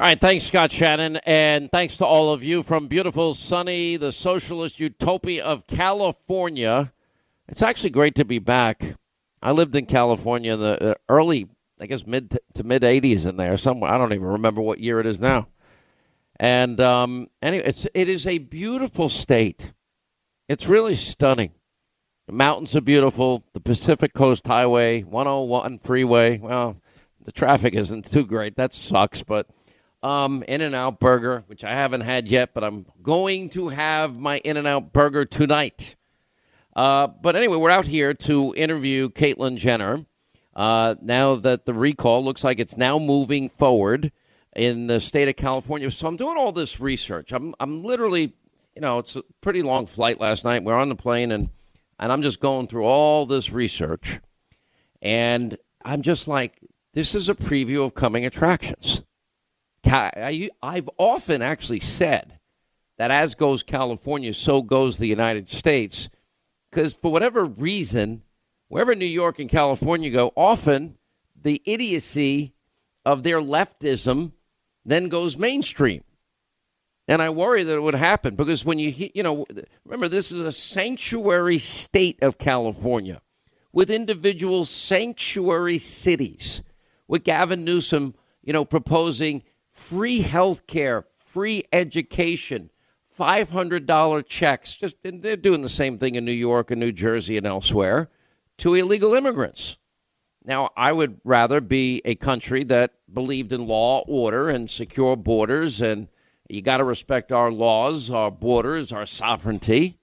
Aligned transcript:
All 0.00 0.06
right, 0.06 0.18
thanks, 0.18 0.44
Scott 0.44 0.72
Shannon, 0.72 1.16
and 1.26 1.70
thanks 1.70 1.98
to 1.98 2.06
all 2.06 2.32
of 2.32 2.42
you 2.42 2.62
from 2.62 2.88
beautiful, 2.88 3.34
sunny, 3.34 3.98
the 3.98 4.12
socialist 4.12 4.80
utopia 4.80 5.44
of 5.44 5.66
California. 5.66 6.90
It's 7.48 7.60
actually 7.60 7.90
great 7.90 8.14
to 8.14 8.24
be 8.24 8.38
back. 8.38 8.94
I 9.42 9.50
lived 9.50 9.76
in 9.76 9.84
California 9.84 10.54
in 10.54 10.60
the 10.60 10.92
uh, 10.92 10.94
early, 11.10 11.50
I 11.78 11.84
guess, 11.84 12.06
mid 12.06 12.38
to 12.54 12.64
mid 12.64 12.80
80s 12.80 13.26
in 13.26 13.36
there 13.36 13.58
somewhere. 13.58 13.92
I 13.92 13.98
don't 13.98 14.14
even 14.14 14.26
remember 14.26 14.62
what 14.62 14.78
year 14.78 15.00
it 15.00 15.06
is 15.06 15.20
now. 15.20 15.48
And 16.36 16.80
um, 16.80 17.28
anyway, 17.42 17.64
it's, 17.66 17.86
it 17.92 18.08
is 18.08 18.26
a 18.26 18.38
beautiful 18.38 19.10
state. 19.10 19.74
It's 20.48 20.66
really 20.66 20.96
stunning. 20.96 21.52
The 22.26 22.32
mountains 22.32 22.74
are 22.74 22.80
beautiful. 22.80 23.44
The 23.52 23.60
Pacific 23.60 24.14
Coast 24.14 24.46
Highway, 24.46 25.02
101 25.02 25.80
freeway. 25.80 26.38
Well, 26.38 26.76
the 27.22 27.32
traffic 27.32 27.74
isn't 27.74 28.10
too 28.10 28.24
great. 28.24 28.56
That 28.56 28.72
sucks, 28.72 29.22
but 29.22 29.46
um, 30.02 30.42
In 30.48 30.60
and 30.60 30.74
Out 30.74 31.00
Burger, 31.00 31.44
which 31.46 31.64
I 31.64 31.72
haven't 31.74 32.02
had 32.02 32.28
yet, 32.28 32.54
but 32.54 32.64
I'm 32.64 32.86
going 33.02 33.50
to 33.50 33.68
have 33.68 34.18
my 34.18 34.38
In 34.38 34.56
and 34.56 34.66
Out 34.66 34.92
Burger 34.92 35.24
tonight. 35.24 35.96
Uh, 36.74 37.08
but 37.08 37.36
anyway, 37.36 37.56
we're 37.56 37.70
out 37.70 37.86
here 37.86 38.14
to 38.14 38.54
interview 38.56 39.08
Caitlyn 39.08 39.56
Jenner. 39.56 40.04
Uh, 40.54 40.94
now 41.00 41.36
that 41.36 41.64
the 41.64 41.74
recall 41.74 42.24
looks 42.24 42.44
like 42.44 42.58
it's 42.58 42.76
now 42.76 42.98
moving 42.98 43.48
forward 43.48 44.12
in 44.54 44.86
the 44.86 45.00
state 45.00 45.28
of 45.28 45.36
California. 45.36 45.90
So 45.90 46.08
I'm 46.08 46.16
doing 46.16 46.36
all 46.36 46.52
this 46.52 46.80
research. 46.80 47.32
I'm, 47.32 47.54
I'm 47.60 47.84
literally, 47.84 48.34
you 48.74 48.82
know, 48.82 48.98
it's 48.98 49.16
a 49.16 49.22
pretty 49.40 49.62
long 49.62 49.86
flight 49.86 50.20
last 50.20 50.44
night. 50.44 50.64
We're 50.64 50.74
on 50.74 50.88
the 50.88 50.96
plane 50.96 51.32
and, 51.32 51.50
and 51.98 52.12
I'm 52.12 52.22
just 52.22 52.40
going 52.40 52.66
through 52.66 52.84
all 52.84 53.26
this 53.26 53.50
research. 53.50 54.20
And 55.02 55.56
I'm 55.84 56.02
just 56.02 56.28
like, 56.28 56.60
this 56.92 57.14
is 57.14 57.28
a 57.28 57.34
preview 57.34 57.84
of 57.84 57.94
coming 57.94 58.26
attractions. 58.26 59.02
I've 59.84 60.90
often 60.98 61.42
actually 61.42 61.80
said 61.80 62.38
that 62.98 63.10
as 63.10 63.34
goes 63.34 63.62
California, 63.62 64.32
so 64.34 64.62
goes 64.62 64.98
the 64.98 65.06
United 65.06 65.48
States. 65.48 66.10
Because 66.70 66.94
for 66.94 67.10
whatever 67.10 67.44
reason, 67.44 68.22
wherever 68.68 68.94
New 68.94 69.06
York 69.06 69.38
and 69.38 69.48
California 69.48 70.10
go, 70.10 70.32
often 70.36 70.98
the 71.40 71.62
idiocy 71.64 72.54
of 73.04 73.22
their 73.22 73.40
leftism 73.40 74.32
then 74.84 75.08
goes 75.08 75.36
mainstream. 75.36 76.04
And 77.08 77.20
I 77.20 77.30
worry 77.30 77.64
that 77.64 77.74
it 77.74 77.82
would 77.82 77.94
happen 77.96 78.36
because 78.36 78.64
when 78.64 78.78
you, 78.78 79.10
you 79.14 79.22
know, 79.22 79.44
remember, 79.84 80.06
this 80.06 80.30
is 80.30 80.44
a 80.44 80.52
sanctuary 80.52 81.58
state 81.58 82.22
of 82.22 82.38
California 82.38 83.20
with 83.72 83.90
individual 83.90 84.64
sanctuary 84.64 85.78
cities, 85.78 86.62
with 87.08 87.24
Gavin 87.24 87.64
Newsom, 87.64 88.14
you 88.42 88.52
know, 88.52 88.64
proposing 88.64 89.42
free 89.70 90.20
health 90.20 90.66
care, 90.66 91.06
free 91.16 91.64
education, 91.72 92.70
$500 93.18 94.26
checks. 94.26 94.76
Just 94.76 94.96
they're 95.02 95.36
doing 95.36 95.62
the 95.62 95.68
same 95.68 95.98
thing 95.98 96.14
in 96.14 96.24
New 96.24 96.32
York 96.32 96.70
and 96.70 96.80
New 96.80 96.92
Jersey 96.92 97.36
and 97.36 97.46
elsewhere 97.46 98.10
to 98.58 98.74
illegal 98.74 99.14
immigrants. 99.14 99.78
Now, 100.44 100.70
I 100.76 100.92
would 100.92 101.20
rather 101.24 101.60
be 101.60 102.00
a 102.04 102.14
country 102.14 102.64
that 102.64 102.94
believed 103.12 103.52
in 103.52 103.66
law, 103.66 104.04
order, 104.06 104.48
and 104.48 104.70
secure 104.70 105.16
borders, 105.16 105.82
and 105.82 106.08
you 106.48 106.62
got 106.62 106.78
to 106.78 106.84
respect 106.84 107.30
our 107.30 107.50
laws, 107.50 108.10
our 108.10 108.30
borders, 108.30 108.90
our 108.90 109.06
sovereignty. 109.06 109.98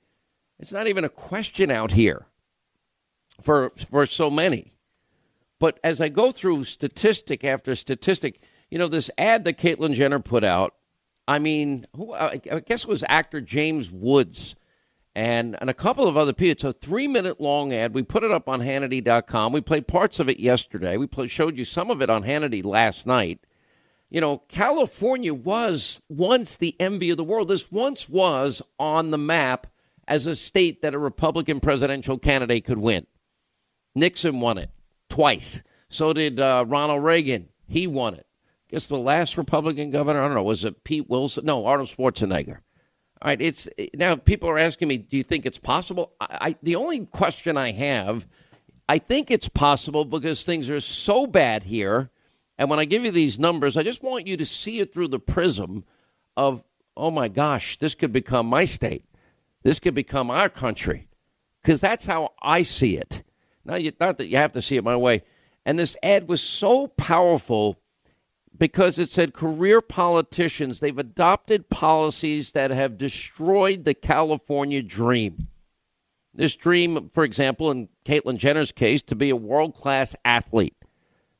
It's 0.60 0.72
not 0.72 0.88
even 0.88 1.04
a 1.04 1.10
question 1.10 1.72
out 1.72 1.92
here 1.92 2.28
for 3.42 3.72
for 3.90 4.06
so 4.06 4.30
many. 4.30 4.74
But 5.60 5.80
as 5.84 6.02
I 6.02 6.10
go 6.10 6.32
through 6.32 6.66
statistic 6.66 7.44
after 7.44 7.74
statistic, 7.74 8.42
you 8.70 8.78
know, 8.78 8.88
this 8.88 9.10
ad 9.18 9.46
that 9.46 9.58
Caitlyn 9.58 9.94
Jenner 9.94 10.20
put 10.20 10.44
out, 10.44 10.76
I 11.28 11.40
mean, 11.40 11.86
who, 11.96 12.14
I 12.14 12.38
guess 12.38 12.84
it 12.84 12.90
was 12.90 13.04
actor 13.08 13.42
James 13.42 13.92
Woods 13.92 14.56
and, 15.16 15.58
and 15.60 15.70
a 15.70 15.74
couple 15.74 16.08
of 16.08 16.16
other 16.16 16.32
people. 16.32 16.52
It's 16.52 16.64
a 16.64 16.74
three 16.74 17.08
minute 17.08 17.42
long 17.42 17.74
ad. 17.74 17.94
We 17.94 18.04
put 18.04 18.24
it 18.24 18.32
up 18.32 18.48
on 18.48 18.62
Hannity.com. 18.62 19.52
We 19.52 19.62
played 19.62 19.88
parts 19.88 20.20
of 20.20 20.30
it 20.30 20.40
yesterday. 20.40 20.96
We 20.96 21.08
play, 21.08 21.28
showed 21.28 21.58
you 21.58 21.66
some 21.66 21.90
of 21.90 22.02
it 22.02 22.10
on 22.10 22.24
Hannity 22.24 22.64
last 22.64 23.08
night. 23.08 23.40
You 24.10 24.22
know, 24.22 24.38
California 24.48 25.34
was 25.34 26.02
once 26.08 26.56
the 26.56 26.76
envy 26.80 27.10
of 27.10 27.18
the 27.18 27.26
world. 27.26 27.48
This 27.48 27.72
once 27.72 28.08
was 28.08 28.62
on 28.80 29.10
the 29.10 29.18
map 29.18 29.68
as 30.08 30.28
a 30.28 30.36
state 30.36 30.82
that 30.84 30.94
a 30.94 31.00
Republican 31.00 31.60
presidential 31.60 32.18
candidate 32.18 32.64
could 32.64 32.78
win. 32.78 33.06
Nixon 33.96 34.40
won 34.40 34.60
it 34.60 34.70
twice. 35.10 35.64
So 35.90 36.14
did 36.14 36.40
uh, 36.40 36.64
Ronald 36.68 37.04
Reagan. 37.04 37.50
He 37.68 37.88
won 37.88 38.14
it 38.14 38.27
guess 38.70 38.88
the 38.88 38.98
last 38.98 39.38
Republican 39.38 39.92
governor, 39.92 40.22
I 40.22 40.28
don't 40.28 40.36
know, 40.36 40.44
was 40.44 40.66
it 40.66 40.84
Pete 40.84 41.10
Wilson? 41.10 41.46
No, 41.46 41.66
Arnold 41.66 41.90
Schwarzenegger. 41.90 42.60
All 43.22 43.30
right, 43.30 43.42
it's 43.42 43.68
now 43.96 44.16
people 44.16 44.50
are 44.50 44.60
asking 44.60 44.88
me, 44.88 44.98
do 44.98 45.18
you 45.18 45.24
think 45.24 45.46
it's 45.46 45.58
possible? 45.58 46.14
I, 46.20 46.38
I 46.42 46.56
the 46.62 46.76
only 46.76 47.06
question 47.06 47.58
I 47.58 47.72
have, 47.72 48.28
I 48.88 49.00
think 49.00 49.32
it's 49.32 49.50
possible 49.50 50.06
because 50.06 50.46
things 50.46 50.70
are 50.70 50.80
so 50.80 51.26
bad 51.26 51.64
here, 51.64 52.12
and 52.58 52.70
when 52.70 52.80
I 52.80 52.86
give 52.86 53.04
you 53.04 53.12
these 53.12 53.40
numbers, 53.40 53.76
I 53.76 53.84
just 53.84 54.04
want 54.04 54.28
you 54.28 54.38
to 54.38 54.46
see 54.46 54.80
it 54.80 54.94
through 54.94 55.10
the 55.10 55.20
prism 55.20 55.84
of, 56.36 56.64
oh 56.96 57.12
my 57.12 57.28
gosh, 57.28 57.78
this 57.78 57.96
could 57.96 58.14
become 58.14 58.46
my 58.46 58.66
state, 58.66 59.06
this 59.64 59.80
could 59.80 59.96
become 59.96 60.30
our 60.30 60.50
country, 60.50 61.08
because 61.62 61.82
that's 61.82 62.06
how 62.06 62.34
I 62.42 62.64
see 62.64 62.98
it. 62.98 63.24
Now, 63.66 63.76
you, 63.76 63.92
not 64.00 64.18
that 64.20 64.28
you 64.28 64.38
have 64.38 64.54
to 64.54 64.62
see 64.62 64.78
it 64.78 64.84
my 64.84 64.96
way. 64.96 65.24
And 65.66 65.78
this 65.78 65.98
ad 66.02 66.30
was 66.30 66.42
so 66.42 66.88
powerful 66.88 67.78
because 68.58 68.98
it 69.00 69.10
said 69.10 69.34
career 69.34 69.82
politicians, 69.82 70.80
they've 70.80 70.98
adopted 70.98 71.70
policies 71.70 72.52
that 72.52 72.72
have 72.72 72.98
destroyed 72.98 73.86
the 73.86 73.94
California 73.94 74.82
dream. 74.82 75.48
This 76.34 76.56
dream, 76.56 77.10
for 77.14 77.24
example, 77.24 77.72
in 77.72 77.90
Caitlyn 78.06 78.38
Jenner's 78.38 78.72
case, 78.72 79.02
to 79.04 79.16
be 79.16 79.30
a 79.30 79.36
world 79.36 79.76
class 79.76 80.16
athlete, 80.24 80.76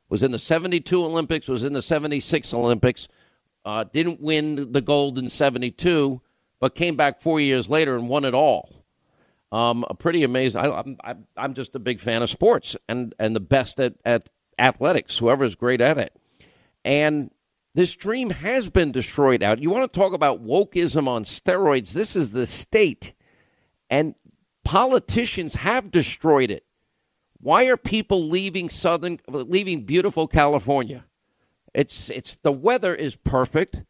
was 0.10 0.24
in 0.24 0.32
the 0.32 0.40
72 0.40 1.04
Olympics, 1.04 1.48
was 1.48 1.64
in 1.64 1.74
the 1.74 1.82
76 1.82 2.54
Olympics, 2.54 3.08
uh, 3.66 3.84
didn't 3.84 4.22
win 4.22 4.72
the 4.72 4.82
gold 4.82 5.18
in 5.18 5.30
72, 5.30 6.22
but 6.60 6.76
came 6.76 6.96
back 6.96 7.22
four 7.22 7.40
years 7.40 7.70
later 7.70 7.96
and 7.96 8.10
won 8.10 8.26
it 8.26 8.34
all. 8.34 8.86
Um, 9.52 9.86
pretty 10.00 10.24
amazing. 10.24 10.62
I, 10.62 10.80
I'm, 10.80 11.26
I'm 11.36 11.54
just 11.54 11.76
a 11.76 11.80
big 11.80 12.00
fan 12.00 12.22
of 12.22 12.30
sports 12.30 12.76
and, 12.90 13.14
and 13.20 13.36
the 13.36 13.40
best 13.40 13.80
at, 13.80 13.96
at 14.04 14.30
athletics, 14.58 15.18
whoever's 15.18 15.56
great 15.56 15.82
at 15.82 15.98
it. 15.98 16.14
And 16.88 17.32
this 17.76 17.98
dream 17.98 18.30
has 18.30 18.70
been 18.70 18.94
destroyed 18.94 19.44
out. 19.44 19.62
You 19.62 19.70
want 19.70 19.92
to 19.92 20.00
talk 20.00 20.14
about 20.14 20.46
wokeism 20.46 21.06
on 21.06 21.26
steroids? 21.26 21.92
This 21.92 22.16
is 22.16 22.32
the 22.32 22.46
state. 22.46 23.14
And 23.90 24.16
politicians 24.64 25.56
have 25.56 25.92
destroyed 25.92 26.50
it. 26.50 26.64
Why 27.42 27.66
are 27.66 27.76
people 27.76 28.24
leaving 28.30 28.70
southern 28.70 29.20
leaving 29.28 29.84
beautiful 29.84 30.30
California? 30.30 31.06
It's 31.74 32.10
it's 32.10 32.38
the 32.42 32.54
weather 32.54 32.96
is 32.96 33.18
perfect. 33.18 33.84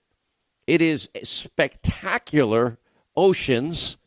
It 0.65 0.81
is 0.81 1.11
spectacular 1.21 2.79
oceans. 3.15 3.97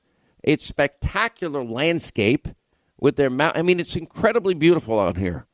It's 0.42 0.66
spectacular 0.66 1.62
landscape 1.62 2.48
with 2.98 3.14
their 3.14 3.30
mount. 3.30 3.56
I 3.56 3.62
mean, 3.62 3.78
it's 3.78 3.94
incredibly 3.94 4.54
beautiful 4.54 4.98
out 4.98 5.16
here. 5.16 5.46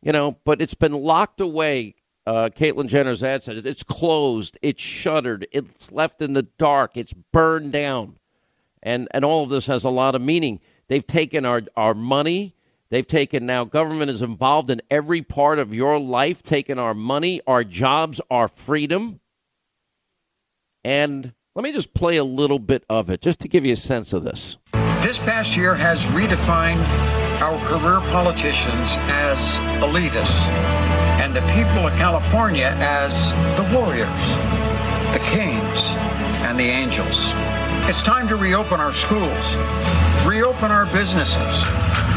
You 0.00 0.12
know, 0.12 0.38
but 0.44 0.62
it's 0.62 0.74
been 0.74 0.92
locked 0.94 1.42
away 1.42 1.96
uh, 2.26 2.48
Caitlyn 2.54 2.86
Jenner's 2.86 3.22
ad 3.22 3.42
says 3.42 3.64
it's 3.64 3.82
closed, 3.82 4.58
it's 4.62 4.80
shuttered, 4.80 5.46
it's 5.52 5.92
left 5.92 6.22
in 6.22 6.32
the 6.32 6.42
dark, 6.42 6.96
it's 6.96 7.12
burned 7.12 7.72
down. 7.72 8.16
And, 8.82 9.08
and 9.12 9.24
all 9.24 9.44
of 9.44 9.50
this 9.50 9.66
has 9.66 9.84
a 9.84 9.90
lot 9.90 10.14
of 10.14 10.22
meaning. 10.22 10.60
They've 10.88 11.06
taken 11.06 11.44
our, 11.44 11.62
our 11.76 11.94
money. 11.94 12.54
They've 12.90 13.06
taken 13.06 13.46
now, 13.46 13.64
government 13.64 14.10
is 14.10 14.22
involved 14.22 14.70
in 14.70 14.80
every 14.90 15.22
part 15.22 15.58
of 15.58 15.74
your 15.74 15.98
life, 15.98 16.42
taking 16.42 16.78
our 16.78 16.94
money, 16.94 17.40
our 17.46 17.64
jobs, 17.64 18.20
our 18.30 18.46
freedom. 18.46 19.20
And 20.84 21.32
let 21.54 21.64
me 21.64 21.72
just 21.72 21.94
play 21.94 22.18
a 22.18 22.24
little 22.24 22.58
bit 22.58 22.84
of 22.88 23.10
it 23.10 23.20
just 23.20 23.40
to 23.40 23.48
give 23.48 23.64
you 23.64 23.72
a 23.72 23.76
sense 23.76 24.12
of 24.12 24.22
this. 24.22 24.58
This 25.02 25.18
past 25.18 25.56
year 25.56 25.74
has 25.74 26.04
redefined 26.06 27.23
our 27.42 27.58
career 27.64 28.00
politicians 28.12 28.96
as 29.08 29.56
elitists 29.82 30.46
and 31.20 31.34
the 31.34 31.42
people 31.52 31.86
of 31.86 31.92
California 31.94 32.72
as 32.78 33.32
the 33.56 33.76
warriors, 33.76 34.36
the 35.12 35.22
kings, 35.30 35.90
and 36.44 36.58
the 36.58 36.64
angels. 36.64 37.32
It's 37.88 38.02
time 38.02 38.28
to 38.28 38.36
reopen 38.36 38.80
our 38.80 38.92
schools, 38.92 39.56
reopen 40.24 40.70
our 40.70 40.86
businesses, 40.86 41.66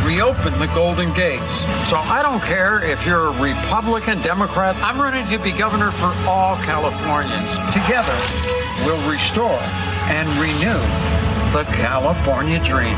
reopen 0.05 0.57
the 0.59 0.69
Golden 0.73 1.13
Gates. 1.13 1.59
So 1.89 1.97
I 1.97 2.21
don't 2.21 2.41
care 2.41 2.83
if 2.83 3.05
you're 3.05 3.27
a 3.27 3.41
Republican, 3.41 4.21
Democrat, 4.21 4.75
I'm 4.77 4.99
running 4.99 5.25
to 5.27 5.39
be 5.39 5.51
governor 5.51 5.91
for 5.91 6.13
all 6.27 6.57
Californians. 6.57 7.57
Together, 7.73 8.15
we'll 8.85 9.11
restore 9.11 9.59
and 10.09 10.27
renew 10.39 10.79
the 11.51 11.63
California 11.71 12.63
dream. 12.63 12.97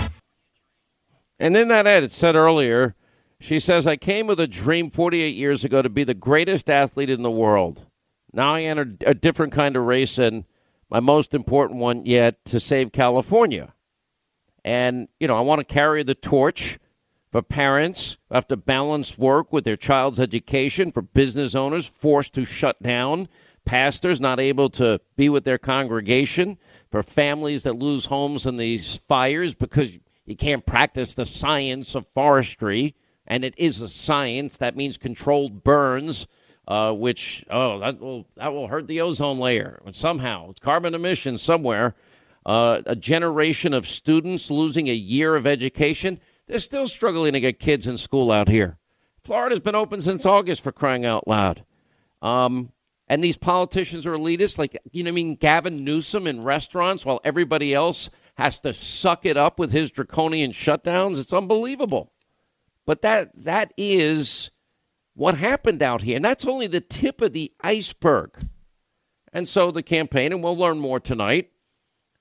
And 1.39 1.55
then 1.55 1.69
that 1.69 1.87
ad, 1.87 2.03
it 2.03 2.11
said 2.11 2.35
earlier, 2.35 2.95
she 3.39 3.59
says, 3.59 3.87
I 3.87 3.95
came 3.95 4.27
with 4.27 4.39
a 4.39 4.47
dream 4.47 4.91
48 4.91 5.35
years 5.35 5.63
ago 5.63 5.81
to 5.81 5.89
be 5.89 6.03
the 6.03 6.13
greatest 6.13 6.69
athlete 6.69 7.09
in 7.09 7.23
the 7.23 7.31
world. 7.31 7.85
Now 8.33 8.55
I 8.55 8.63
entered 8.63 9.03
a 9.07 9.13
different 9.13 9.53
kind 9.53 9.75
of 9.75 9.85
race, 9.85 10.17
and 10.17 10.43
my 10.89 10.99
most 10.99 11.33
important 11.33 11.79
one 11.79 12.05
yet 12.05 12.43
to 12.45 12.59
save 12.59 12.91
California. 12.91 13.73
And, 14.65 15.07
you 15.19 15.27
know, 15.27 15.37
I 15.37 15.41
want 15.41 15.59
to 15.61 15.73
carry 15.73 16.03
the 16.03 16.15
torch 16.15 16.77
for 17.31 17.41
parents 17.41 18.17
who 18.27 18.35
have 18.35 18.47
to 18.47 18.57
balance 18.57 19.17
work 19.17 19.53
with 19.53 19.63
their 19.63 19.77
child's 19.77 20.19
education, 20.19 20.91
for 20.91 21.01
business 21.01 21.55
owners 21.55 21.87
forced 21.87 22.33
to 22.33 22.43
shut 22.43 22.81
down, 22.83 23.29
pastors 23.65 24.19
not 24.19 24.39
able 24.39 24.69
to 24.71 24.99
be 25.15 25.29
with 25.29 25.45
their 25.45 25.57
congregation, 25.57 26.57
for 26.91 27.03
families 27.03 27.63
that 27.63 27.77
lose 27.77 28.07
homes 28.07 28.45
in 28.45 28.57
these 28.57 28.97
fires 28.97 29.53
because 29.53 29.99
you 30.29 30.35
can't 30.35 30.65
practice 30.65 31.15
the 31.15 31.25
science 31.25 31.95
of 31.95 32.05
forestry. 32.13 32.95
And 33.25 33.43
it 33.43 33.53
is 33.57 33.81
a 33.81 33.87
science. 33.87 34.57
That 34.57 34.75
means 34.75 34.97
controlled 34.97 35.63
burns, 35.63 36.27
uh, 36.67 36.93
which, 36.93 37.45
oh, 37.49 37.79
that 37.79 37.99
will, 37.99 38.27
that 38.35 38.53
will 38.53 38.67
hurt 38.67 38.87
the 38.87 39.01
ozone 39.01 39.39
layer 39.39 39.81
somehow. 39.91 40.49
It's 40.49 40.59
carbon 40.59 40.95
emissions 40.95 41.41
somewhere. 41.41 41.95
Uh, 42.45 42.81
a 42.85 42.95
generation 42.95 43.73
of 43.73 43.87
students 43.87 44.49
losing 44.49 44.87
a 44.87 44.93
year 44.93 45.35
of 45.35 45.45
education. 45.45 46.19
They're 46.47 46.59
still 46.59 46.87
struggling 46.87 47.33
to 47.33 47.39
get 47.39 47.59
kids 47.59 47.85
in 47.85 47.97
school 47.97 48.31
out 48.31 48.47
here. 48.47 48.77
Florida's 49.21 49.59
been 49.59 49.75
open 49.75 50.01
since 50.01 50.25
August 50.25 50.63
for 50.63 50.71
crying 50.71 51.05
out 51.05 51.27
loud. 51.27 51.63
Um, 52.21 52.71
and 53.07 53.23
these 53.23 53.37
politicians 53.37 54.05
are 54.05 54.13
elitists, 54.13 54.57
like, 54.57 54.79
you 54.91 55.03
know, 55.03 55.09
I 55.09 55.11
mean, 55.11 55.35
Gavin 55.35 55.83
Newsom 55.83 56.27
in 56.27 56.43
restaurants 56.43 57.05
while 57.05 57.19
everybody 57.23 57.73
else 57.73 58.09
has 58.39 58.57
to 58.57 58.71
suck 58.73 59.25
it 59.25 59.35
up 59.35 59.59
with 59.59 59.73
his 59.73 59.91
draconian 59.91 60.53
shutdowns. 60.53 61.19
It's 61.19 61.33
unbelievable. 61.33 62.13
But 62.85 63.01
that 63.01 63.31
that 63.43 63.73
is 63.75 64.49
what 65.13 65.35
happened 65.35 65.83
out 65.83 66.01
here. 66.01 66.15
And 66.15 66.23
that's 66.23 66.45
only 66.45 66.67
the 66.67 66.79
tip 66.79 67.19
of 67.19 67.33
the 67.33 67.51
iceberg. 67.59 68.31
And 69.33 69.45
so 69.45 69.71
the 69.71 69.83
campaign, 69.83 70.31
and 70.31 70.41
we'll 70.41 70.55
learn 70.55 70.79
more 70.79 71.01
tonight 71.01 71.51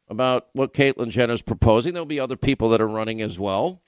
about 0.08 0.48
what 0.54 0.74
Caitlyn 0.74 1.10
Jenner 1.10 1.34
is 1.34 1.42
proposing. 1.42 1.92
There'll 1.92 2.04
be 2.04 2.18
other 2.18 2.36
people 2.36 2.70
that 2.70 2.80
are 2.80 2.88
running 2.88 3.22
as 3.22 3.38
well. 3.38 3.80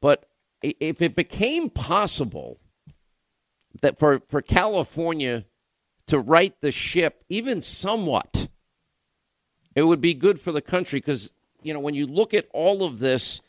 But 0.00 0.26
if 0.62 1.00
it 1.00 1.14
became 1.14 1.70
possible 1.70 2.58
that 3.82 4.00
for, 4.00 4.20
for 4.26 4.42
California 4.42 5.44
to 6.08 6.18
right 6.18 6.60
the 6.60 6.72
ship, 6.72 7.22
even 7.28 7.60
somewhat, 7.60 8.48
it 9.76 9.82
would 9.82 10.00
be 10.00 10.14
good 10.14 10.40
for 10.40 10.50
the 10.50 10.62
country 10.62 10.98
because, 10.98 11.32
you 11.62 11.74
know, 11.74 11.80
when 11.80 11.94
you 11.94 12.06
look 12.06 12.34
at 12.34 12.46
all 12.52 12.84
of 12.84 12.98
this, 12.98 13.40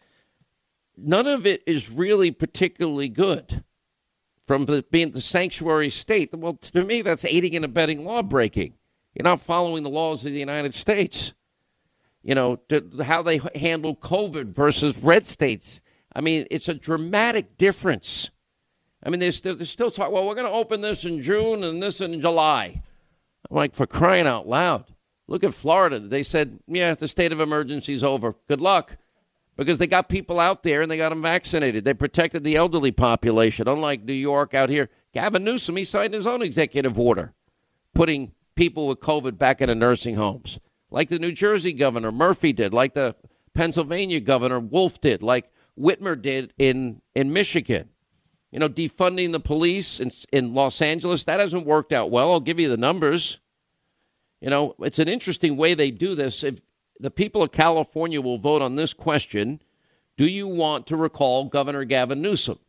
none 0.98 1.28
of 1.28 1.46
it 1.46 1.64
is 1.66 1.90
really 1.90 2.32
particularly 2.32 3.10
good 3.10 3.64
from 4.46 4.66
the, 4.66 4.84
being 4.92 5.12
the 5.12 5.22
sanctuary 5.22 5.90
state. 5.90 6.34
Well, 6.34 6.54
to 6.54 6.84
me, 6.84 7.02
that's 7.02 7.26
aiding 7.26 7.56
and 7.56 7.66
abetting 7.66 8.06
law 8.06 8.22
breaking. 8.22 8.74
You're 9.14 9.24
not 9.24 9.40
following 9.40 9.84
the 9.84 9.90
laws 9.90 10.26
of 10.26 10.32
the 10.32 10.40
United 10.40 10.74
States. 10.74 11.34
You 12.24 12.36
know, 12.36 12.60
how 13.04 13.22
they 13.22 13.40
handle 13.56 13.96
COVID 13.96 14.46
versus 14.50 14.98
red 14.98 15.26
states 15.26 15.82
I 16.18 16.22
mean, 16.22 16.48
it's 16.50 16.68
a 16.68 16.74
dramatic 16.74 17.58
difference. 17.58 18.32
I 19.04 19.12
mean, 19.12 19.20
they're 19.20 19.32
still, 19.32 19.56
they're 19.56 19.68
still 19.68 19.92
talking, 19.92 20.12
well, 20.12 20.28
we're 20.28 20.34
going 20.34 20.48
to 20.48 20.52
open 20.52 20.82
this 20.82 21.06
in 21.06 21.22
June 21.22 21.64
and 21.64 21.82
this 21.82 22.02
in 22.02 22.20
July. 22.20 22.82
I'm 23.50 23.56
like, 23.56 23.76
for 23.76 23.86
crying 23.86 24.26
out 24.26 24.48
loud. 24.48 24.86
Look 25.28 25.44
at 25.44 25.54
Florida. 25.54 26.00
They 26.00 26.24
said, 26.24 26.60
yeah, 26.68 26.94
the 26.94 27.08
state 27.08 27.32
of 27.32 27.42
emergency 27.42 27.94
is 27.94 28.04
over. 28.04 28.36
Good 28.48 28.62
luck. 28.62 28.98
Because 29.58 29.80
they 29.80 29.88
got 29.88 30.08
people 30.08 30.40
out 30.40 30.64
there 30.64 30.84
and 30.84 30.90
they 30.90 30.98
got 30.98 31.10
them 31.10 31.22
vaccinated. 31.22 31.84
They 31.84 31.96
protected 31.96 32.44
the 32.44 32.56
elderly 32.56 32.92
population, 32.92 33.68
unlike 33.68 34.04
New 34.04 34.14
York 34.14 34.54
out 34.54 34.70
here. 34.70 34.90
Gavin 35.14 35.44
Newsom, 35.44 35.78
he 35.78 35.84
signed 35.84 36.14
his 36.14 36.28
own 36.28 36.42
executive 36.44 37.00
order 37.00 37.34
putting 37.96 38.32
people 38.56 38.86
with 38.88 39.00
COVID 39.00 39.40
back 39.40 39.60
into 39.60 39.74
nursing 39.74 40.16
homes, 40.16 40.60
like 40.92 41.10
the 41.10 41.18
New 41.18 41.32
Jersey 41.32 41.74
governor 41.74 42.12
Murphy 42.12 42.54
did, 42.54 42.72
like 42.72 42.94
the 42.94 43.16
Pennsylvania 43.56 44.20
governor 44.20 44.60
Wolf 44.60 45.02
did, 45.02 45.24
like 45.24 45.52
Whitmer 45.78 46.22
did 46.22 46.54
in, 46.60 47.02
in 47.16 47.34
Michigan. 47.34 47.90
You 48.52 48.60
know, 48.60 48.70
defunding 48.70 49.32
the 49.32 49.40
police 49.40 50.00
in, 50.00 50.12
in 50.32 50.54
Los 50.54 50.82
Angeles, 50.82 51.24
that 51.24 51.40
hasn't 51.40 51.66
worked 51.66 51.92
out 51.92 52.12
well. 52.12 52.32
I'll 52.32 52.40
give 52.40 52.60
you 52.60 52.70
the 52.70 52.78
numbers. 52.78 53.40
You 54.42 54.50
know, 54.50 54.76
it's 54.80 55.00
an 55.00 55.08
interesting 55.08 55.58
way 55.58 55.74
they 55.74 55.92
do 55.92 56.16
this. 56.16 56.44
If 56.44 56.62
the 57.00 57.12
people 57.12 57.42
of 57.44 57.52
California 57.52 58.22
will 58.22 58.38
vote 58.38 58.62
on 58.62 58.76
this 58.76 58.94
question, 58.94 59.62
do 60.16 60.28
you 60.28 60.48
want 60.48 60.88
to 60.88 60.98
recall 60.98 61.46
Governor 61.46 61.86
Gavin 61.86 62.22
Newsom? 62.22 62.60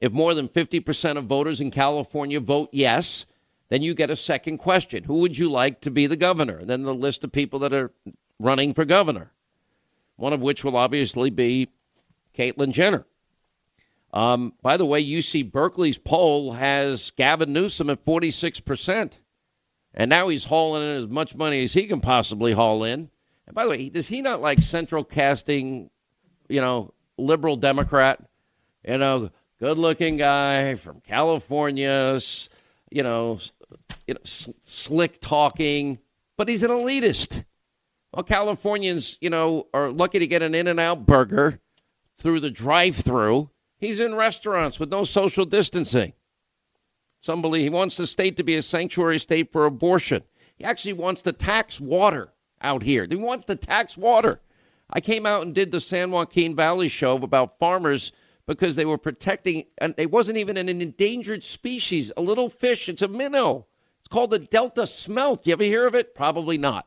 If 0.00 0.12
more 0.12 0.34
than 0.34 0.48
50% 0.48 1.16
of 1.16 1.24
voters 1.24 1.60
in 1.60 1.70
California 1.70 2.40
vote 2.40 2.70
yes, 2.72 3.26
then 3.68 3.82
you 3.82 3.94
get 3.94 4.10
a 4.10 4.16
second 4.16 4.58
question. 4.58 5.04
Who 5.04 5.20
would 5.20 5.36
you 5.36 5.50
like 5.50 5.82
to 5.82 5.90
be 5.90 6.06
the 6.06 6.16
governor? 6.16 6.58
And 6.58 6.68
then 6.68 6.82
the 6.82 6.94
list 6.94 7.22
of 7.22 7.32
people 7.32 7.58
that 7.60 7.72
are 7.72 7.92
running 8.38 8.74
for 8.74 8.84
governor, 8.84 9.30
one 10.16 10.32
of 10.32 10.40
which 10.40 10.64
will 10.64 10.76
obviously 10.76 11.30
be 11.30 11.68
Caitlyn 12.36 12.72
Jenner. 12.72 13.06
Um, 14.12 14.54
by 14.62 14.76
the 14.76 14.86
way, 14.86 15.04
UC 15.04 15.52
Berkeley's 15.52 15.98
poll 15.98 16.52
has 16.52 17.12
Gavin 17.12 17.52
Newsom 17.52 17.90
at 17.90 18.04
46%. 18.04 19.20
And 19.94 20.08
now 20.08 20.28
he's 20.28 20.44
hauling 20.44 20.82
in 20.82 20.96
as 20.96 21.08
much 21.08 21.34
money 21.34 21.64
as 21.64 21.72
he 21.72 21.86
can 21.86 22.00
possibly 22.00 22.52
haul 22.52 22.84
in. 22.84 23.10
And 23.46 23.54
by 23.54 23.64
the 23.64 23.70
way, 23.70 23.88
does 23.88 24.08
he 24.08 24.22
not 24.22 24.40
like 24.40 24.62
central 24.62 25.02
casting, 25.02 25.90
you 26.48 26.60
know, 26.60 26.94
liberal 27.18 27.56
Democrat? 27.56 28.22
You 28.86 28.98
know, 28.98 29.30
good 29.58 29.78
looking 29.78 30.16
guy 30.16 30.74
from 30.76 31.00
California, 31.00 32.18
you 32.90 33.02
know, 33.02 33.38
you 34.06 34.14
know 34.14 34.20
slick 34.24 35.20
talking, 35.20 35.98
but 36.36 36.48
he's 36.48 36.62
an 36.62 36.70
elitist. 36.70 37.44
Well, 38.12 38.24
Californians, 38.24 39.18
you 39.20 39.30
know, 39.30 39.68
are 39.72 39.90
lucky 39.90 40.18
to 40.18 40.26
get 40.26 40.42
an 40.42 40.54
In 40.54 40.66
and 40.66 40.80
Out 40.80 41.06
burger 41.06 41.60
through 42.16 42.40
the 42.40 42.50
drive 42.50 42.96
through. 42.96 43.50
He's 43.78 44.00
in 44.00 44.14
restaurants 44.14 44.80
with 44.80 44.90
no 44.90 45.04
social 45.04 45.44
distancing. 45.44 46.12
It's 47.20 47.28
unbelievable. 47.28 47.64
He 47.64 47.68
wants 47.68 47.98
the 47.98 48.06
state 48.06 48.38
to 48.38 48.42
be 48.42 48.56
a 48.56 48.62
sanctuary 48.62 49.18
state 49.18 49.52
for 49.52 49.66
abortion. 49.66 50.22
He 50.56 50.64
actually 50.64 50.94
wants 50.94 51.20
to 51.22 51.32
tax 51.32 51.78
water 51.78 52.32
out 52.62 52.82
here. 52.82 53.06
He 53.06 53.14
wants 53.14 53.44
to 53.44 53.56
tax 53.56 53.94
water. 53.94 54.40
I 54.88 55.02
came 55.02 55.26
out 55.26 55.42
and 55.42 55.54
did 55.54 55.70
the 55.70 55.82
San 55.82 56.10
Joaquin 56.10 56.56
Valley 56.56 56.88
show 56.88 57.16
about 57.16 57.58
farmers 57.58 58.10
because 58.46 58.74
they 58.74 58.86
were 58.86 58.96
protecting, 58.96 59.64
and 59.76 59.94
it 59.98 60.10
wasn't 60.10 60.38
even 60.38 60.56
an 60.56 60.70
endangered 60.70 61.44
species, 61.44 62.10
a 62.16 62.22
little 62.22 62.48
fish. 62.48 62.88
It's 62.88 63.02
a 63.02 63.08
minnow. 63.08 63.66
It's 64.00 64.08
called 64.08 64.30
the 64.30 64.38
Delta 64.38 64.86
smelt. 64.86 65.46
You 65.46 65.52
ever 65.52 65.62
hear 65.64 65.86
of 65.86 65.94
it? 65.94 66.14
Probably 66.14 66.56
not 66.56 66.86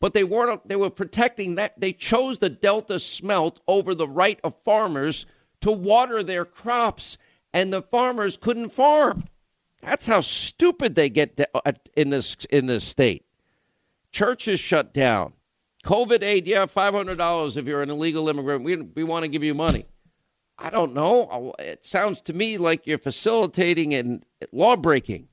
but 0.00 0.12
they 0.12 0.24
weren't 0.24 0.68
they 0.68 0.76
were 0.76 0.90
protecting 0.90 1.54
that 1.54 1.80
they 1.80 1.92
chose 1.92 2.38
the 2.38 2.50
delta 2.50 2.98
smelt 2.98 3.62
over 3.66 3.94
the 3.94 4.06
right 4.06 4.38
of 4.44 4.54
farmers 4.62 5.24
to 5.60 5.72
water 5.72 6.22
their 6.22 6.44
crops 6.44 7.16
and 7.54 7.72
the 7.72 7.80
farmers 7.80 8.36
couldn't 8.36 8.68
farm 8.68 9.24
that's 9.82 10.06
how 10.06 10.20
stupid 10.20 10.94
they 10.94 11.08
get 11.08 11.40
uh, 11.54 11.72
in 11.96 12.10
this 12.10 12.36
in 12.50 12.66
this 12.66 12.84
state. 12.84 13.24
Churches 14.12 14.60
shut 14.60 14.94
down. 14.94 15.32
Covid 15.84 16.22
aid 16.22 16.46
yeah 16.46 16.66
$500 16.66 17.56
if 17.56 17.68
you're 17.68 17.82
an 17.82 17.90
illegal 17.90 18.28
immigrant. 18.28 18.64
We, 18.64 18.76
we 18.76 19.04
want 19.04 19.24
to 19.24 19.28
give 19.28 19.44
you 19.44 19.54
money. 19.54 19.86
I 20.58 20.70
don't 20.70 20.94
know. 20.94 21.54
It 21.58 21.84
sounds 21.84 22.22
to 22.22 22.32
me 22.32 22.58
like 22.58 22.86
you're 22.86 22.98
facilitating 22.98 23.94
and 23.94 24.24
law 24.52 24.74
breaking 24.74 25.28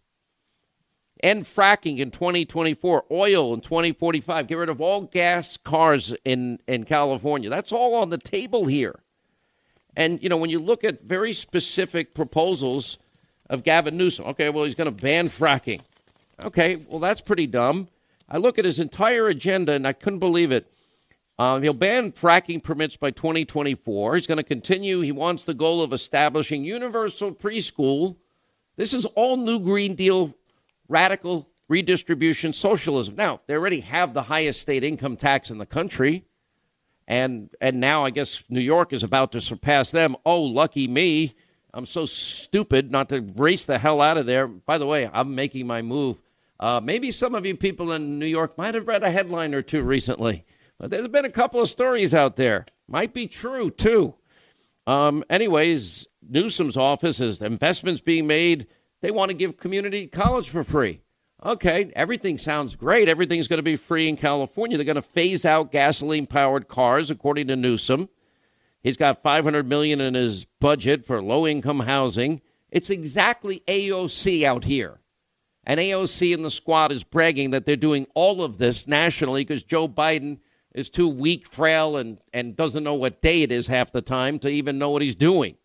end 1.23 1.45
fracking 1.45 2.00
in 2.00 2.12
2024, 2.12 3.05
oil 3.09 3.53
in 3.53 3.62
2045, 3.62 4.47
get 4.47 4.57
rid 4.57 4.69
of 4.69 4.81
all 4.81 5.01
gas 5.01 5.57
cars 5.57 6.13
in, 6.25 6.59
in 6.67 6.83
California. 6.83 7.50
That's 7.50 7.71
all 7.71 7.95
on 7.95 8.09
the 8.09 8.17
table 8.17 8.65
here. 8.65 9.00
And, 9.95 10.21
you 10.21 10.27
know, 10.29 10.38
when 10.38 10.50
you 10.50 10.59
look 10.59 10.83
at 10.83 11.01
very 11.01 11.33
specific 11.33 12.13
proposals 12.13 12.97
of 13.50 13.63
Gavin 13.63 13.97
Newsom, 13.97 14.25
okay, 14.27 14.50
well, 14.50 14.63
he's 14.63 14.75
going 14.75 14.93
to 14.93 15.03
ban 15.03 15.27
fracking. 15.27 15.81
Okay, 16.43 16.75
well, 16.88 17.00
that's 17.00 17.21
pretty 17.21 17.47
dumb. 17.47 17.88
I 18.29 18.38
look 18.38 18.57
at 18.57 18.65
his 18.65 18.79
entire 18.79 19.27
agenda 19.27 19.73
and 19.73 19.88
I 19.88 19.93
couldn't 19.93 20.19
believe 20.19 20.51
it. 20.51 20.67
Uh, 21.38 21.59
he'll 21.59 21.73
ban 21.73 22.12
fracking 22.12 22.63
permits 22.63 22.95
by 22.95 23.12
2024. 23.12 24.15
He's 24.15 24.27
going 24.27 24.38
to 24.38 24.43
continue. 24.43 25.01
He 25.01 25.12
wants 25.12 25.43
the 25.43 25.53
goal 25.53 25.81
of 25.81 25.93
establishing 25.93 26.63
universal 26.63 27.31
preschool. 27.33 28.15
This 28.75 28.93
is 28.93 29.05
all 29.05 29.38
New 29.38 29.59
Green 29.59 29.95
Deal 29.95 30.33
radical 30.88 31.50
redistribution 31.67 32.53
socialism. 32.53 33.15
Now, 33.15 33.41
they 33.47 33.55
already 33.55 33.79
have 33.81 34.13
the 34.13 34.21
highest 34.21 34.62
state 34.62 34.83
income 34.83 35.17
tax 35.17 35.50
in 35.50 35.57
the 35.57 35.65
country. 35.65 36.25
And 37.07 37.50
and 37.59 37.79
now 37.79 38.05
I 38.05 38.12
guess 38.12 38.43
New 38.50 38.62
York 38.62 38.93
is 38.93 39.03
about 39.03 39.33
to 39.33 39.41
surpass 39.41 39.91
them. 39.91 40.15
Oh, 40.25 40.41
lucky 40.41 40.88
me. 40.88 41.35
I'm 41.74 41.86
so 41.86 42.06
stupid 42.06 42.92
not 42.92 43.10
to 43.10 43.22
race 43.36 43.65
the 43.65 43.80
hell 43.80 44.01
out 44.01 44.18
of 44.18 44.25
there. 44.25 44.48
By 44.48 44.77
the 44.77 44.86
way, 44.86 45.10
I'm 45.12 45.34
making 45.34 45.65
my 45.65 45.82
move. 45.82 46.22
Uh, 46.60 46.80
maybe 46.84 47.12
some 47.12 47.36
of 47.36 47.46
you 47.46 47.56
people 47.56 47.92
in 47.92 48.20
New 48.20 48.27
York 48.27 48.58
might 48.58 48.75
have 48.75 48.88
read 48.88 49.03
a 49.03 49.10
headline 49.10 49.53
or 49.53 49.62
two 49.62 49.82
recently. 49.82 50.46
But 50.80 50.92
there's 50.92 51.08
been 51.08 51.25
a 51.25 51.30
couple 51.30 51.62
of 51.62 51.70
stories 51.70 52.13
out 52.13 52.36
there. 52.36 52.65
Might 52.88 53.13
be 53.13 53.27
true, 53.27 53.72
too. 53.72 54.15
Um, 54.86 55.24
anyways, 55.30 56.08
Newsom's 56.30 56.77
office 56.77 57.20
is 57.20 57.42
investments 57.42 58.01
being 58.01 58.27
made 58.27 58.68
they 59.03 59.12
want 59.12 59.30
to 59.30 59.36
give 59.36 59.58
community 59.58 60.08
college 60.08 60.50
for 60.50 60.63
free. 60.63 61.01
Okay, 61.46 61.92
everything 61.94 62.38
sounds 62.38 62.77
great. 62.77 63.10
Everything's 63.10 63.50
going 63.50 63.58
to 63.58 63.63
be 63.63 63.75
free 63.75 64.08
in 64.08 64.15
California. 64.15 64.77
They're 64.77 64.86
going 64.86 64.96
to 64.96 65.01
phase 65.01 65.44
out 65.44 65.74
gasoline 65.74 66.25
powered 66.25 66.70
cars, 66.70 67.12
according 67.12 67.48
to 67.48 67.58
Newsom. 67.58 68.08
He's 68.84 68.98
got 68.98 69.24
500 69.24 69.68
million 69.68 70.02
in 70.02 70.13
his 70.13 70.46
budget 70.60 71.06
for 71.06 71.22
low 71.22 71.48
income 71.48 71.80
housing. 71.80 72.42
It's 72.70 72.90
exactly 72.90 73.63
AOC 73.68 74.44
out 74.44 74.66
here. 74.66 75.00
And 75.63 75.80
AOC 75.80 76.34
and 76.34 76.44
the 76.44 76.52
squad 76.52 76.92
is 76.92 77.06
bragging 77.06 77.52
that 77.52 77.66
they're 77.66 77.78
doing 77.78 78.06
all 78.13 78.44
of 78.44 78.58
this 78.58 78.86
nationally 78.86 79.42
because 79.46 79.63
Joe 79.63 79.88
Biden 79.88 80.40
is 80.75 80.90
too 80.90 81.08
weak, 81.08 81.48
frail, 81.48 81.96
and, 81.96 82.18
and 82.34 82.56
doesn't 82.56 82.84
know 82.84 82.96
what 82.96 83.22
day 83.22 83.44
it 83.44 83.52
is 83.52 83.68
half 83.68 83.94
the 83.94 84.02
time 84.02 84.40
to 84.40 84.50
even 84.50 84.78
know 84.78 84.90
what 84.90 85.02
he's 85.02 85.16
doing. 85.16 85.56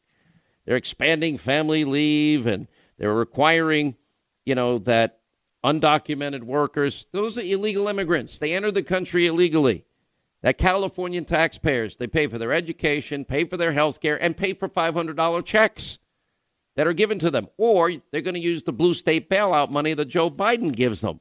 They're 0.64 0.76
expanding 0.76 1.36
family 1.38 1.84
leave 1.84 2.46
and 2.46 2.68
they're 2.98 3.14
requiring, 3.14 3.96
you 4.44 4.54
know, 4.54 4.78
that 4.80 5.18
undocumented 5.64 6.44
workers, 6.44 7.06
those 7.10 7.36
are 7.38 7.42
illegal 7.42 7.88
immigrants. 7.88 8.38
They 8.38 8.52
enter 8.52 8.70
the 8.70 8.82
country 8.82 9.26
illegally. 9.26 9.84
That 10.42 10.56
Californian 10.56 11.24
taxpayers, 11.24 11.96
they 11.96 12.06
pay 12.06 12.28
for 12.28 12.38
their 12.38 12.52
education, 12.52 13.24
pay 13.24 13.44
for 13.44 13.56
their 13.56 13.72
health 13.72 14.00
care, 14.00 14.22
and 14.22 14.36
pay 14.36 14.52
for 14.52 14.68
$500 14.68 15.44
checks 15.44 15.98
that 16.76 16.86
are 16.86 16.92
given 16.92 17.18
to 17.18 17.30
them. 17.30 17.48
Or 17.56 17.92
they're 18.12 18.20
going 18.20 18.34
to 18.34 18.40
use 18.40 18.62
the 18.62 18.72
blue 18.72 18.94
state 18.94 19.28
bailout 19.28 19.70
money 19.70 19.94
that 19.94 20.04
Joe 20.04 20.30
Biden 20.30 20.74
gives 20.74 21.00
them. 21.00 21.20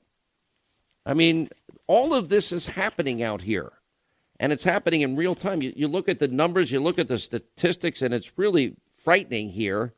I 1.03 1.15
mean, 1.15 1.49
all 1.87 2.13
of 2.13 2.29
this 2.29 2.51
is 2.51 2.67
happening 2.67 3.23
out 3.23 3.41
here, 3.41 3.71
and 4.39 4.53
it's 4.53 4.63
happening 4.63 5.01
in 5.01 5.15
real 5.15 5.33
time. 5.33 5.63
You, 5.63 5.73
you 5.75 5.87
look 5.87 6.09
at 6.09 6.19
the 6.19 6.27
numbers, 6.27 6.71
you 6.71 6.79
look 6.79 6.99
at 6.99 7.07
the 7.07 7.17
statistics, 7.17 8.03
and 8.03 8.13
it's 8.13 8.37
really 8.37 8.75
frightening 8.97 9.49
here. 9.49 9.93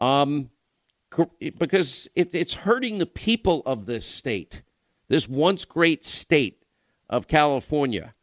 Um, 0.00 0.50
because 1.40 2.08
it, 2.14 2.34
it's 2.34 2.54
hurting 2.54 2.98
the 2.98 3.06
people 3.06 3.62
of 3.66 3.86
this 3.86 4.04
state, 4.04 4.62
this 5.08 5.28
once 5.28 5.64
great 5.64 6.04
state 6.04 6.62
of 7.08 7.26
California. 7.26 8.14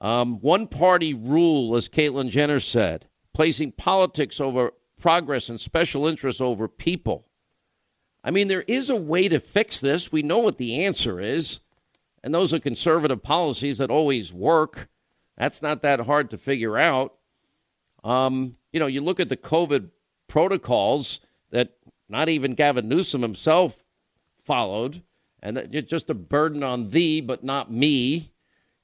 Um, 0.00 0.40
one 0.40 0.66
party 0.66 1.14
rule, 1.14 1.74
as 1.76 1.88
Caitlyn 1.88 2.28
Jenner 2.28 2.60
said, 2.60 3.08
placing 3.32 3.72
politics 3.72 4.40
over 4.40 4.72
progress 4.98 5.48
and 5.48 5.58
special 5.58 6.06
interests 6.06 6.40
over 6.40 6.68
people. 6.68 7.26
I 8.24 8.30
mean, 8.30 8.48
there 8.48 8.64
is 8.66 8.90
a 8.90 8.96
way 8.96 9.28
to 9.28 9.38
fix 9.38 9.78
this. 9.78 10.10
We 10.10 10.22
know 10.22 10.38
what 10.38 10.58
the 10.58 10.84
answer 10.84 11.20
is. 11.20 11.60
And 12.22 12.34
those 12.34 12.52
are 12.52 12.58
conservative 12.58 13.22
policies 13.22 13.78
that 13.78 13.90
always 13.90 14.32
work. 14.32 14.88
That's 15.38 15.62
not 15.62 15.82
that 15.82 16.00
hard 16.00 16.30
to 16.30 16.38
figure 16.38 16.76
out. 16.76 17.14
Um, 18.02 18.56
you 18.72 18.80
know, 18.80 18.86
you 18.86 19.00
look 19.00 19.20
at 19.20 19.28
the 19.28 19.36
COVID 19.36 19.90
protocols 20.28 21.20
that 21.50 21.74
not 22.08 22.28
even 22.28 22.54
Gavin 22.54 22.88
Newsom 22.88 23.22
himself 23.22 23.84
followed, 24.40 25.02
and 25.40 25.56
it's 25.56 25.90
just 25.90 26.10
a 26.10 26.14
burden 26.14 26.62
on 26.62 26.90
thee, 26.90 27.20
but 27.20 27.44
not 27.44 27.70
me. 27.70 28.32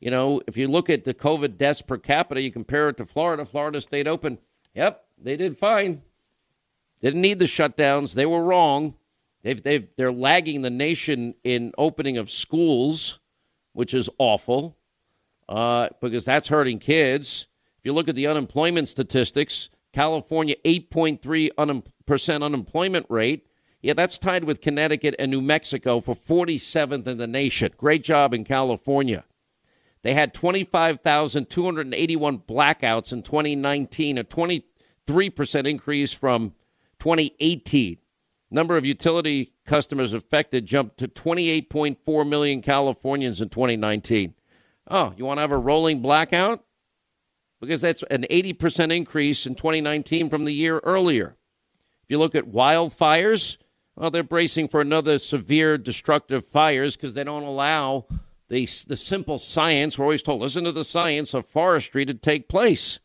You 0.02 0.11
know, 0.11 0.42
if 0.49 0.56
you 0.56 0.66
look 0.66 0.90
at 0.90 1.04
the 1.04 1.14
COVID 1.14 1.56
deaths 1.56 1.80
per 1.80 1.97
capita, 1.97 2.42
you 2.42 2.50
compare 2.50 2.88
it 2.88 2.97
to 2.97 3.06
Florida. 3.06 3.44
Florida 3.44 3.80
stayed 3.80 4.09
open. 4.09 4.37
Yep, 4.75 5.04
they 5.16 5.37
did 5.37 5.56
fine. 5.56 6.02
Didn't 7.00 7.21
need 7.21 7.38
the 7.38 7.44
shutdowns. 7.44 8.12
They 8.12 8.26
were 8.26 8.42
wrong. 8.42 8.94
They've, 9.42 9.62
they've, 9.62 9.87
they're 9.97 10.11
lagging 10.11 10.62
the 10.62 10.71
nation 10.71 11.37
in 11.44 11.73
opening 11.78 12.18
of 12.18 12.30
schools, 12.30 13.21
which 13.75 13.94
is 13.94 14.11
awful 14.18 14.76
uh, 15.49 15.90
because 16.00 16.25
that's 16.25 16.49
hurting 16.49 16.80
kids. 16.80 17.47
If 17.78 17.87
you 17.87 17.92
look 17.92 18.09
at 18.09 18.16
the 18.16 18.26
unemployment 18.26 18.88
statistics, 18.88 19.71
California 19.92 20.56
8.3 20.64 21.50
un- 21.59 21.82
percent 22.06 22.42
unemployment 22.42 23.06
rate. 23.09 23.47
Yeah, 23.82 23.92
that's 23.92 24.18
tied 24.18 24.42
with 24.42 24.61
Connecticut 24.61 25.14
and 25.21 25.30
New 25.30 25.42
Mexico 25.42 26.00
for 26.00 26.16
47th 26.16 27.06
in 27.06 27.18
the 27.18 27.28
nation. 27.28 27.71
Great 27.76 28.02
job 28.02 28.35
in 28.35 28.42
California. 28.42 29.25
They 30.02 30.14
had 30.14 30.35
25,281 30.35 32.38
blackouts 32.40 33.12
in 33.12 33.23
2019, 33.23 34.18
a 34.18 34.25
23% 34.25 35.68
increase 35.68 36.12
from 36.12 36.54
2018. 36.99 37.99
Number 38.50 38.76
of 38.76 38.85
utility 38.85 39.52
customers 39.64 40.12
affected 40.12 40.66
jumped 40.66 40.99
to 40.99 41.09
28.4 41.09 42.28
million 42.28 42.62
Californians 42.62 43.40
in 43.40 43.49
2019. 43.49 44.35
Oh, 44.90 45.14
you 45.16 45.25
want 45.25 45.38
to 45.38 45.42
have 45.42 45.52
a 45.52 45.56
rolling 45.56 46.02
blackout? 46.02 46.64
Because 47.61 47.80
that's 47.80 48.02
an 48.11 48.26
80% 48.28 48.94
increase 48.94 49.47
in 49.47 49.54
2019 49.54 50.28
from 50.28 50.44
the 50.44 50.52
year 50.52 50.80
earlier. 50.82 51.37
If 52.02 52.11
you 52.11 52.18
look 52.18 52.35
at 52.35 52.44
wildfires, 52.44 53.56
well, 53.94 54.11
they're 54.11 54.25
bracing 54.25 54.68
for 54.68 54.80
another 54.80 55.18
severe 55.18 55.78
destructive 55.78 56.44
fires 56.44 56.97
because 56.97 57.14
they 57.14 57.25
don't 57.25 57.44
allow 57.44 58.06
the, 58.52 58.68
the 58.87 58.97
simple 58.99 59.38
science, 59.38 59.99
we're 59.99 60.04
always 60.04 60.23
told, 60.23 60.42
listen 60.42 60.64
to 60.64 60.73
the 60.73 60.85
science 60.85 61.32
of 61.32 61.47
forestry 61.47 62.04
to 62.04 62.12
take 62.12 62.50
place. 62.50 62.99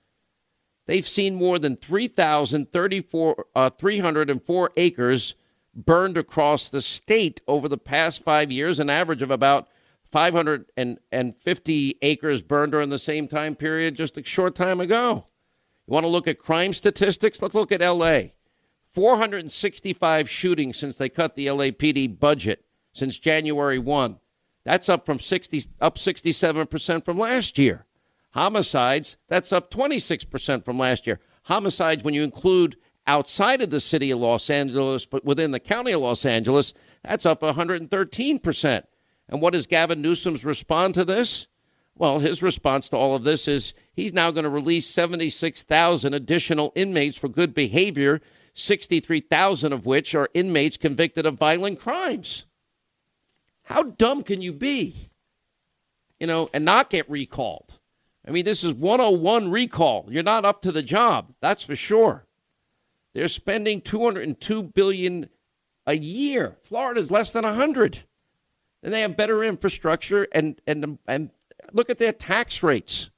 They've 0.88 1.08
seen 1.08 1.36
more 1.36 1.58
than 1.58 1.78
3,034, 1.78 3.46
uh, 3.56 3.70
304 3.70 4.72
acres 4.76 5.36
burned 5.74 6.18
across 6.18 6.68
the 6.68 6.82
state 6.82 7.40
over 7.48 7.70
the 7.70 7.78
past 7.78 8.24
five 8.24 8.52
years, 8.52 8.78
an 8.78 8.90
average 8.90 9.22
of 9.22 9.32
about 9.32 9.70
550 10.12 11.98
acres 12.02 12.42
burned 12.42 12.74
during 12.74 12.90
the 12.90 13.00
same 13.00 13.30
time 13.30 13.56
period 13.56 13.96
just 13.96 14.18
a 14.18 14.26
short 14.26 14.54
time 14.54 14.82
ago. 14.82 15.28
You 15.88 15.94
want 15.94 16.04
to 16.04 16.10
look 16.10 16.28
at 16.28 16.40
crime 16.40 16.74
statistics? 16.74 17.42
Let's 17.42 17.56
look 17.56 17.72
at 17.72 17.80
LA. 17.80 18.32
465 18.94 20.30
shootings 20.30 20.78
since 20.78 20.98
they 20.98 21.08
cut 21.08 21.36
the 21.36 21.48
LAPD 21.48 22.20
budget 22.20 22.66
since 22.92 23.18
January 23.18 23.80
1. 23.80 24.20
That's 24.68 24.90
up 24.90 25.06
from 25.06 25.18
60 25.18 25.62
up 25.80 25.96
67% 25.96 27.06
from 27.06 27.18
last 27.18 27.58
year. 27.58 27.86
Homicides, 28.32 29.16
that's 29.30 29.54
up 29.54 29.72
26% 29.72 30.66
from 30.66 30.78
last 30.78 31.08
year. 31.08 31.22
Homicides 31.44 32.04
when 32.04 32.14
you 32.14 32.22
include 32.22 32.76
outside 33.08 33.62
of 33.62 33.70
the 33.70 33.80
city 33.80 34.12
of 34.12 34.20
Los 34.20 34.50
Angeles 34.50 35.06
but 35.06 35.24
within 35.24 35.52
the 35.52 35.62
county 35.62 35.94
of 35.94 36.02
Los 36.02 36.26
Angeles, 36.26 36.74
that's 37.02 37.26
up 37.26 37.40
113%. 37.40 38.84
And 39.30 39.42
what 39.42 39.54
does 39.54 39.68
Gavin 39.68 40.02
Newsom's 40.02 40.44
respond 40.44 40.96
to 40.96 41.06
this? 41.06 41.48
Well, 41.96 42.20
his 42.20 42.44
response 42.44 42.90
to 42.90 42.98
all 42.98 43.16
of 43.16 43.24
this 43.24 43.48
is 43.48 43.74
he's 43.94 44.12
now 44.12 44.32
going 44.32 44.44
to 44.44 44.50
release 44.50 44.86
76,000 44.86 46.14
additional 46.14 46.74
inmates 46.76 47.16
for 47.16 47.30
good 47.30 47.54
behavior, 47.54 48.20
63,000 48.54 49.72
of 49.72 49.86
which 49.86 50.14
are 50.14 50.28
inmates 50.34 50.76
convicted 50.76 51.26
of 51.26 51.36
violent 51.36 51.80
crimes. 51.80 52.48
How 53.68 53.84
dumb 53.84 54.24
can 54.24 54.42
you 54.42 54.54
be? 54.54 54.96
You 56.20 56.28
know, 56.28 56.50
and 56.54 56.66
not 56.66 56.90
get 56.90 57.10
recalled. 57.10 57.80
I 58.28 58.32
mean, 58.32 58.46
this 58.46 58.64
is 58.64 58.74
101 58.74 59.52
recall. 59.52 60.08
You're 60.10 60.24
not 60.24 60.46
up 60.46 60.62
to 60.64 60.72
the 60.72 60.82
job, 60.82 61.34
that's 61.42 61.64
for 61.64 61.76
sure. 61.76 62.26
They're 63.14 63.28
spending 63.28 63.82
202 63.82 64.64
billion 64.64 65.30
a 65.86 65.98
year. 65.98 66.58
Florida's 66.64 67.12
less 67.12 67.32
than 67.32 67.44
100 67.44 68.04
and 68.84 68.94
they 68.94 69.02
have 69.02 69.18
better 69.18 69.44
infrastructure 69.44 70.28
and 70.32 70.62
and 70.66 70.98
and 71.08 71.30
look 71.74 71.90
at 71.90 71.98
their 71.98 72.14
tax 72.14 72.64
rates. 72.64 73.10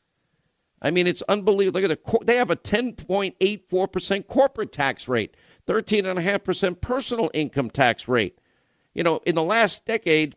I 0.82 0.92
mean, 0.92 1.08
it's 1.08 1.22
unbelievable. 1.24 1.82
Look 1.82 1.92
at 1.92 2.04
the 2.04 2.26
they 2.26 2.38
have 2.38 2.50
a 2.50 2.56
10.84% 2.56 4.28
corporate 4.28 4.72
tax 4.72 5.08
rate, 5.08 5.36
13.5% 5.68 6.82
personal 6.82 7.30
income 7.34 7.70
tax 7.70 8.08
rate. 8.08 8.40
You 8.94 9.04
know, 9.04 9.20
in 9.26 9.36
the 9.36 9.44
last 9.44 9.86
decade, 9.86 10.36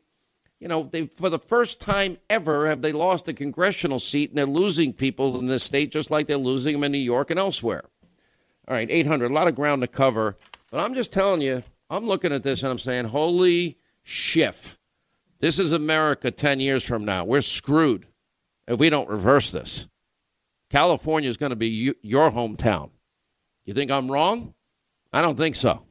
you 0.63 0.69
know, 0.69 0.85
they 0.85 1.09
for 1.09 1.29
the 1.29 1.41
first 1.41 1.81
time 1.81 2.19
ever 2.31 2.69
have 2.69 2.83
they 2.83 2.93
lost 2.93 3.27
a 3.27 3.33
congressional 3.33 3.99
seat 3.99 4.31
and 4.31 4.39
they're 4.39 4.47
losing 4.47 4.93
people 4.93 5.41
in 5.41 5.49
this 5.49 5.65
state 5.65 5.91
just 5.91 6.09
like 6.09 6.29
they're 6.29 6.37
losing 6.37 6.75
them 6.75 6.85
in 6.85 6.93
New 6.93 6.99
York 6.99 7.31
and 7.31 7.41
elsewhere. 7.41 7.83
All 8.69 8.77
right, 8.77 8.89
800, 8.89 9.29
a 9.29 9.35
lot 9.35 9.49
of 9.49 9.57
ground 9.57 9.83
to 9.83 9.89
cover, 9.89 10.39
but 10.71 10.79
I'm 10.79 10.95
just 10.95 11.13
telling 11.13 11.41
you, 11.41 11.65
I'm 11.91 12.07
looking 12.07 12.33
at 12.33 12.45
this 12.45 12.63
and 12.63 12.71
I'm 12.71 12.79
saying, 12.79 13.07
holy 13.07 13.77
shift. 14.05 14.79
This 15.41 15.59
is 15.59 15.73
America 15.73 16.31
10 16.31 16.61
years 16.61 16.85
from 16.85 17.05
now. 17.05 17.25
We're 17.25 17.41
screwed 17.41 18.07
if 18.69 18.79
we 18.79 18.89
don't 18.89 19.09
reverse 19.09 19.51
this. 19.51 19.89
California 20.71 21.29
is 21.29 21.39
going 21.39 21.51
to 21.51 21.57
be 21.57 21.93
your 22.03 22.31
hometown. 22.31 22.91
You 23.65 23.75
think 23.75 23.91
I'm 23.91 24.09
wrong? 24.09 24.55
I 25.13 25.23
don't 25.23 25.37
think 25.37 25.57
so. 25.57 25.83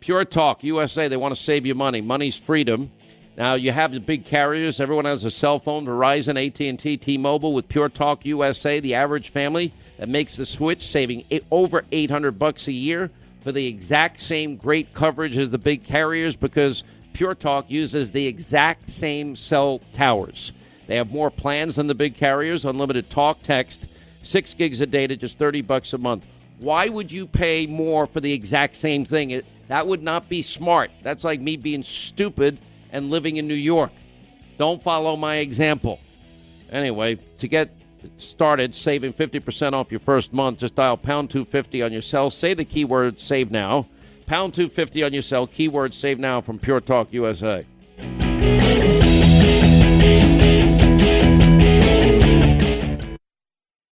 Pure 0.00 0.24
Talk 0.24 0.64
USA, 0.64 1.06
they 1.06 1.16
want 1.16 1.32
to 1.32 1.40
save 1.40 1.64
you 1.64 1.76
money. 1.76 2.00
Money's 2.00 2.36
freedom. 2.36 2.90
Now 3.38 3.54
you 3.54 3.72
have 3.72 3.92
the 3.92 4.00
big 4.00 4.26
carriers. 4.26 4.80
Everyone 4.80 5.06
has 5.06 5.24
a 5.24 5.30
cell 5.30 5.58
phone. 5.58 5.86
Verizon, 5.86 6.36
AT&T, 6.36 6.96
T-Mobile. 6.98 7.54
With 7.54 7.68
Pure 7.68 7.90
Talk 7.90 8.26
USA, 8.26 8.80
the 8.80 8.94
average 8.94 9.30
family 9.30 9.72
that 9.96 10.10
makes 10.10 10.36
the 10.36 10.44
switch, 10.44 10.82
saving 10.82 11.24
over 11.50 11.84
800 11.90 12.38
bucks 12.38 12.68
a 12.68 12.72
year 12.72 13.10
for 13.42 13.52
the 13.52 13.66
exact 13.66 14.20
same 14.20 14.56
great 14.56 14.92
coverage 14.92 15.38
as 15.38 15.48
the 15.50 15.58
big 15.58 15.84
carriers 15.84 16.36
because– 16.36 16.84
Pure 17.18 17.34
Talk 17.34 17.68
uses 17.68 18.12
the 18.12 18.24
exact 18.28 18.88
same 18.88 19.34
cell 19.34 19.80
towers. 19.92 20.52
They 20.86 20.94
have 20.94 21.10
more 21.10 21.32
plans 21.32 21.74
than 21.74 21.88
the 21.88 21.94
big 21.96 22.14
carriers, 22.14 22.64
unlimited 22.64 23.10
talk, 23.10 23.42
text, 23.42 23.88
six 24.22 24.54
gigs 24.54 24.80
of 24.80 24.92
data, 24.92 25.16
just 25.16 25.36
30 25.36 25.62
bucks 25.62 25.92
a 25.94 25.98
month. 25.98 26.24
Why 26.60 26.88
would 26.88 27.10
you 27.10 27.26
pay 27.26 27.66
more 27.66 28.06
for 28.06 28.20
the 28.20 28.32
exact 28.32 28.76
same 28.76 29.04
thing 29.04 29.42
That 29.66 29.88
would 29.88 30.00
not 30.00 30.28
be 30.28 30.42
smart. 30.42 30.92
That's 31.02 31.24
like 31.24 31.40
me 31.40 31.56
being 31.56 31.82
stupid 31.82 32.60
and 32.90 33.10
living 33.10 33.36
in 33.36 33.46
New 33.48 33.54
York. 33.54 33.92
Don't 34.58 34.82
follow 34.82 35.16
my 35.16 35.36
example. 35.36 36.00
Anyway, 36.70 37.16
to 37.38 37.48
get 37.48 37.70
started 38.16 38.74
saving 38.74 39.12
50% 39.12 39.72
off 39.72 39.90
your 39.90 40.00
first 40.00 40.32
month, 40.32 40.58
just 40.60 40.74
dial 40.74 40.96
pound 40.96 41.30
250 41.30 41.82
on 41.82 41.92
your 41.92 42.02
cell. 42.02 42.30
Say 42.30 42.54
the 42.54 42.64
keyword 42.64 43.20
save 43.20 43.50
now. 43.50 43.86
Pound 44.26 44.54
250 44.54 45.04
on 45.04 45.12
your 45.12 45.22
cell, 45.22 45.46
keyword 45.46 45.94
save 45.94 46.18
now 46.18 46.40
from 46.40 46.58
Pure 46.58 46.82
Talk 46.82 47.12
USA. 47.12 47.64